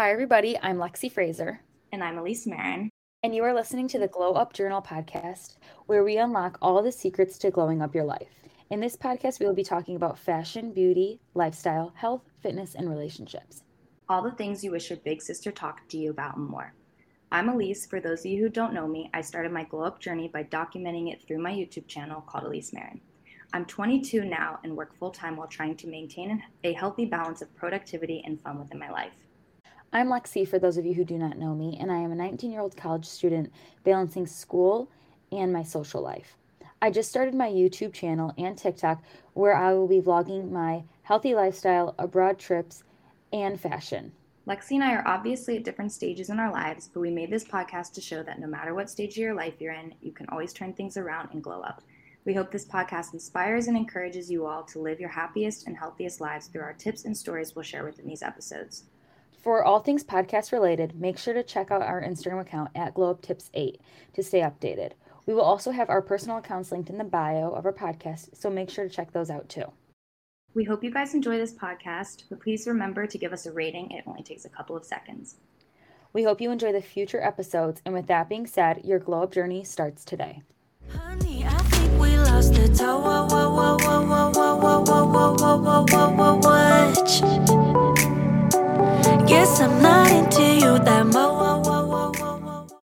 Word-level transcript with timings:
Hi, 0.00 0.12
everybody. 0.12 0.56
I'm 0.62 0.78
Lexi 0.78 1.12
Fraser. 1.12 1.60
And 1.92 2.02
I'm 2.02 2.16
Elise 2.16 2.46
Marin. 2.46 2.88
And 3.22 3.34
you 3.34 3.44
are 3.44 3.52
listening 3.52 3.86
to 3.88 3.98
the 3.98 4.08
Glow 4.08 4.32
Up 4.32 4.54
Journal 4.54 4.80
podcast, 4.80 5.56
where 5.88 6.02
we 6.02 6.16
unlock 6.16 6.56
all 6.62 6.82
the 6.82 6.90
secrets 6.90 7.36
to 7.36 7.50
glowing 7.50 7.82
up 7.82 7.94
your 7.94 8.04
life. 8.04 8.32
In 8.70 8.80
this 8.80 8.96
podcast, 8.96 9.40
we 9.40 9.44
will 9.44 9.52
be 9.52 9.62
talking 9.62 9.96
about 9.96 10.18
fashion, 10.18 10.72
beauty, 10.72 11.20
lifestyle, 11.34 11.92
health, 11.94 12.22
fitness, 12.42 12.76
and 12.76 12.88
relationships. 12.88 13.62
All 14.08 14.22
the 14.22 14.30
things 14.30 14.64
you 14.64 14.70
wish 14.70 14.88
your 14.88 14.98
big 15.00 15.20
sister 15.20 15.52
talked 15.52 15.90
to 15.90 15.98
you 15.98 16.12
about 16.12 16.38
and 16.38 16.46
more. 16.46 16.72
I'm 17.30 17.50
Elise. 17.50 17.84
For 17.84 18.00
those 18.00 18.20
of 18.20 18.30
you 18.30 18.42
who 18.42 18.48
don't 18.48 18.72
know 18.72 18.88
me, 18.88 19.10
I 19.12 19.20
started 19.20 19.52
my 19.52 19.64
glow 19.64 19.82
up 19.82 20.00
journey 20.00 20.28
by 20.28 20.44
documenting 20.44 21.12
it 21.12 21.22
through 21.26 21.42
my 21.42 21.52
YouTube 21.52 21.88
channel 21.88 22.22
called 22.22 22.44
Elise 22.44 22.72
Marin. 22.72 23.02
I'm 23.52 23.66
22 23.66 24.24
now 24.24 24.60
and 24.64 24.74
work 24.74 24.96
full 24.96 25.10
time 25.10 25.36
while 25.36 25.46
trying 25.46 25.76
to 25.76 25.88
maintain 25.88 26.42
a 26.64 26.72
healthy 26.72 27.04
balance 27.04 27.42
of 27.42 27.54
productivity 27.54 28.22
and 28.24 28.40
fun 28.40 28.58
within 28.58 28.78
my 28.78 28.88
life. 28.88 29.12
I'm 29.92 30.06
Lexi, 30.06 30.46
for 30.46 30.60
those 30.60 30.76
of 30.76 30.86
you 30.86 30.94
who 30.94 31.04
do 31.04 31.18
not 31.18 31.36
know 31.36 31.52
me, 31.52 31.76
and 31.80 31.90
I 31.90 31.96
am 31.96 32.12
a 32.12 32.14
19 32.14 32.52
year 32.52 32.60
old 32.60 32.76
college 32.76 33.06
student 33.06 33.52
balancing 33.82 34.24
school 34.24 34.88
and 35.32 35.52
my 35.52 35.64
social 35.64 36.00
life. 36.00 36.36
I 36.80 36.92
just 36.92 37.10
started 37.10 37.34
my 37.34 37.48
YouTube 37.48 37.92
channel 37.92 38.32
and 38.38 38.56
TikTok 38.56 39.02
where 39.34 39.56
I 39.56 39.72
will 39.72 39.88
be 39.88 40.00
vlogging 40.00 40.52
my 40.52 40.84
healthy 41.02 41.34
lifestyle, 41.34 41.96
abroad 41.98 42.38
trips, 42.38 42.84
and 43.32 43.60
fashion. 43.60 44.12
Lexi 44.46 44.76
and 44.76 44.84
I 44.84 44.94
are 44.94 45.08
obviously 45.08 45.56
at 45.56 45.64
different 45.64 45.90
stages 45.90 46.30
in 46.30 46.38
our 46.38 46.52
lives, 46.52 46.88
but 46.94 47.00
we 47.00 47.10
made 47.10 47.30
this 47.30 47.44
podcast 47.44 47.92
to 47.94 48.00
show 48.00 48.22
that 48.22 48.38
no 48.38 48.46
matter 48.46 48.74
what 48.74 48.90
stage 48.90 49.14
of 49.14 49.16
your 49.18 49.34
life 49.34 49.54
you're 49.58 49.74
in, 49.74 49.92
you 50.00 50.12
can 50.12 50.26
always 50.28 50.52
turn 50.52 50.72
things 50.72 50.96
around 50.96 51.30
and 51.32 51.42
glow 51.42 51.62
up. 51.62 51.82
We 52.24 52.34
hope 52.34 52.52
this 52.52 52.64
podcast 52.64 53.12
inspires 53.12 53.66
and 53.66 53.76
encourages 53.76 54.30
you 54.30 54.46
all 54.46 54.62
to 54.64 54.78
live 54.78 55.00
your 55.00 55.08
happiest 55.08 55.66
and 55.66 55.76
healthiest 55.76 56.20
lives 56.20 56.46
through 56.46 56.62
our 56.62 56.74
tips 56.74 57.06
and 57.06 57.16
stories 57.16 57.56
we'll 57.56 57.64
share 57.64 57.84
within 57.84 58.06
these 58.06 58.22
episodes. 58.22 58.84
For 59.40 59.64
all 59.64 59.80
things 59.80 60.04
podcast 60.04 60.52
related, 60.52 61.00
make 61.00 61.16
sure 61.16 61.32
to 61.32 61.42
check 61.42 61.70
out 61.70 61.80
our 61.80 62.02
Instagram 62.02 62.42
account 62.42 62.70
at 62.74 62.94
GlowUpTips8 62.94 63.78
to 64.12 64.22
stay 64.22 64.40
updated. 64.40 64.92
We 65.24 65.32
will 65.32 65.40
also 65.40 65.70
have 65.70 65.88
our 65.88 66.02
personal 66.02 66.36
accounts 66.36 66.70
linked 66.70 66.90
in 66.90 66.98
the 66.98 67.04
bio 67.04 67.50
of 67.50 67.64
our 67.64 67.72
podcast, 67.72 68.36
so 68.36 68.50
make 68.50 68.68
sure 68.68 68.84
to 68.84 68.94
check 68.94 69.12
those 69.12 69.30
out 69.30 69.48
too. 69.48 69.64
We 70.52 70.64
hope 70.64 70.84
you 70.84 70.90
guys 70.90 71.14
enjoy 71.14 71.38
this 71.38 71.54
podcast, 71.54 72.24
but 72.28 72.40
please 72.40 72.66
remember 72.66 73.06
to 73.06 73.18
give 73.18 73.32
us 73.32 73.46
a 73.46 73.52
rating. 73.52 73.92
It 73.92 74.04
only 74.06 74.22
takes 74.22 74.44
a 74.44 74.50
couple 74.50 74.76
of 74.76 74.84
seconds. 74.84 75.36
We 76.12 76.24
hope 76.24 76.42
you 76.42 76.50
enjoy 76.50 76.72
the 76.72 76.82
future 76.82 77.22
episodes, 77.22 77.80
and 77.86 77.94
with 77.94 78.08
that 78.08 78.28
being 78.28 78.46
said, 78.46 78.84
your 78.84 78.98
glow 78.98 79.22
up 79.22 79.32
journey 79.32 79.64
starts 79.64 80.04
today. 80.04 80.42
Honey, 80.92 81.44
I'm 89.60 89.82
not 89.82 90.10
into 90.10 90.42
you 90.42 90.78
that 90.78 91.06
much. 91.08 91.49